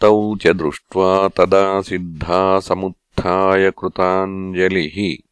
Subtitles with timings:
[0.00, 5.27] तौ च दृष्ट्वा तदा सिद्धा समुत्थाय कृताञ्जलिः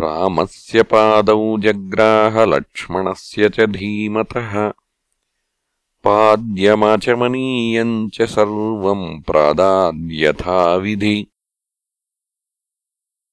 [0.00, 4.72] रामस्य पादौ जग्राहलक्ष्मणस्य च धीमतः।
[6.04, 11.26] पाद्यमाचमनीयम् च सर्वम् प्रादाद्यथाविधि।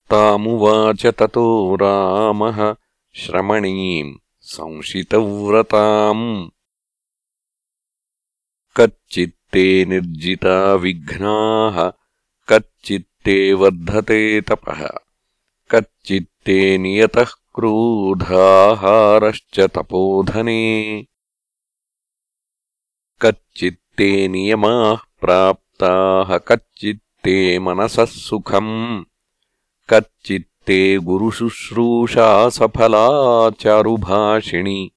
[0.10, 2.76] तामुवाच ततो रामः
[3.16, 6.50] श्रमणीम् संशितव्रताम्।
[8.76, 11.92] कच्चित्ते निर्जिता विघ्नाः
[12.48, 14.90] कच्चित्ते वर्धते तपः
[16.48, 21.06] कच्चित्ते नियतः क्रोधाहारश्च तपोधने।
[23.22, 29.04] कच्चित्ते नियमाः प्राप्ताः कच्चित्ते मनसः सुखम्।
[29.89, 34.92] कच्चित्ते गुरुशुश्रूषा सफला चारुभाषिणि।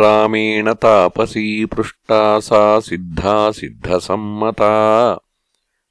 [0.00, 5.18] रामेण तापसी पृष्टा सा सिद्धा सिद्धसम्मता।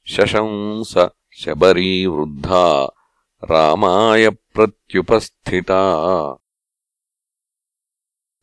[0.06, 2.92] शशंस शबरी वृद्धा
[3.44, 5.80] रामाय प्रत्युपस्थिता।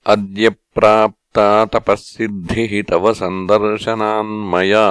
[0.06, 4.90] अद्य प्राप्ता तपःसिद्धिः तव सन्दर्शनान्मया।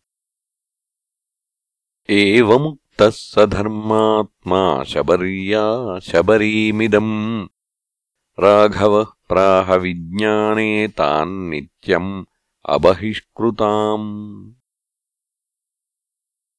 [2.10, 7.46] एवमुक्तः स धर्मात्मा शबर्या शबरीमिदम्।
[8.40, 12.24] राघवः प्राहविज्ञाने तान्नित्यम्
[12.68, 14.59] अबहिष्कृताम्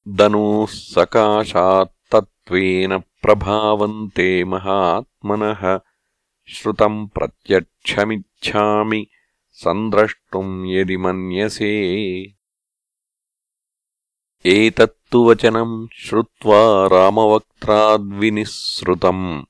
[0.08, 5.80] दनोः सकाशात्तत्त्वेन प्रभावन्ते महात्मनः।
[6.48, 9.06] श्रुतम् प्रत्यक्षमिच्छामि
[9.52, 12.34] सन्द्रष्टुम् यदि मन्यसे।
[14.46, 19.42] एतत्तु वचनम् श्रुत्वा रामवक्त्राद्विनिःसृतम्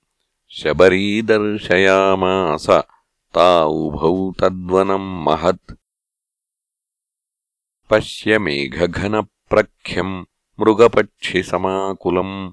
[0.51, 2.67] शबरीदर्शयामास
[3.35, 5.75] ता उभौ तद्वनम् महत्।
[7.91, 10.25] पश्य मेघघनप्रख्यम्
[10.61, 12.53] मृगपक्षिसमाकुलम्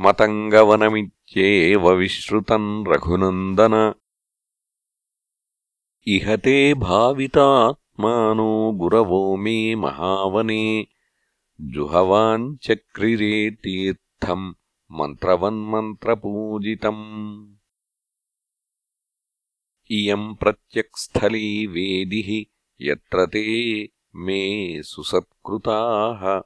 [0.00, 3.94] मतङ्गवनमित्येव विश्रुतम् रघुनन्दन।
[6.06, 10.86] इह ते भावितात्मानो गुरवो मे महावने।
[11.60, 14.54] जुहवाञ्चक्रिरे तीर्थम्
[14.90, 17.54] मन्त्रवन्मन्त्रपूजितम्।
[19.90, 22.44] इयम् प्रत्यक्स्थली वेदिः
[22.80, 26.42] यत्र ते मे सुसत्कृताः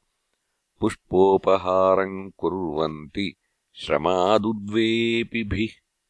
[0.82, 3.34] पुष्पोपहारम् कुर्वन्ति
[3.74, 5.68] श्रमादुद्वेपिभिः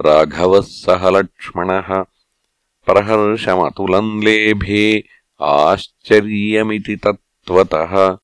[0.00, 2.02] राघवः सह लक्ष्मणः
[2.86, 5.04] प्रहर्षमतुलम् लेभे
[5.40, 8.18] आश्चर्यमिति तत्त्वतः।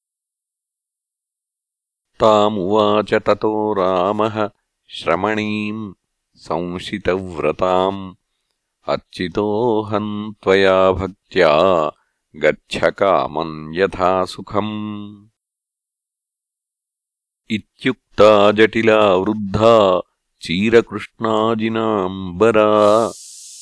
[2.20, 4.50] तामुवाच ततो रामः
[4.88, 5.94] श्रमणीम्
[6.36, 8.14] संशितव्रताम्
[8.88, 11.90] अर्चितोऽहम् त्वया भक्त्या
[12.36, 15.26] गच्छ कामम् यथा सुखम्।
[17.50, 20.02] इत्युक्ता जटिला वृद्धा
[20.40, 23.12] चीरकृष्णाजिनाम्बरा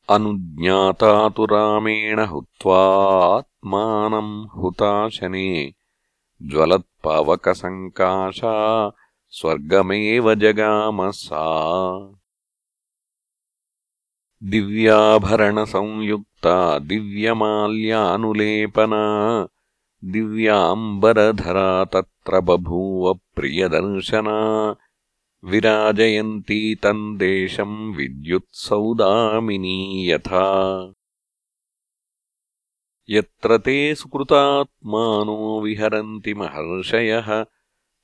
[0.09, 5.80] अनुज्ञाता तु रामेण हुत्वात्मानम् हुताशने
[6.49, 8.91] ज्वलत्पावकसङ्काशा
[9.29, 11.43] स्वर्गमेव जगामसा।
[14.43, 19.47] दिव्याभरणसंयुक्ता दिव्यमाल्यानुलेपना
[20.03, 24.75] दिव्याम्बरधरा तत्र बभूव प्रियदर्शना।
[25.43, 30.85] विराजयन्ती तम् देशम् विद्युत्सौदामिनी यथा
[33.09, 37.44] यत्र ते सुकृतात्मानो विहरन्ति महर्षयः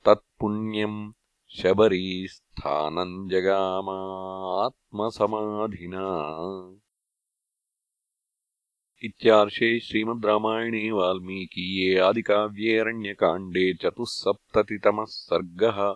[0.04, 1.12] तत्पुण्यम्
[1.50, 4.14] शबरीस्थानम् जगामात्मसमाधिना।
[9.04, 15.94] इत्यार्षे श्रीमद् रामायणे वाल्मीकीये आदिकाव्ये अरण्यकाण्डे चतुःसप्ततितमः सर्गः